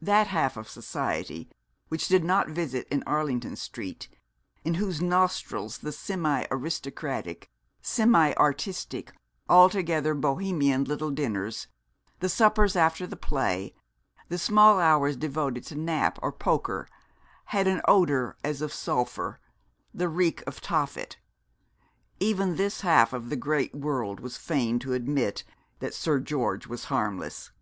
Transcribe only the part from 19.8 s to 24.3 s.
the reek of Tophet even this half of the great world